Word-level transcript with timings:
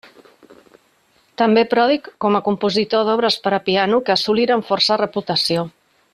També 1.41 1.63
pròdig 1.73 2.09
com 2.25 2.37
a 2.39 2.41
compositor 2.47 3.05
d'obres 3.11 3.37
per 3.45 3.53
a 3.59 3.61
piano 3.69 4.01
que 4.09 4.15
assoliren 4.17 4.65
força 4.71 4.99
reputació. 5.05 5.69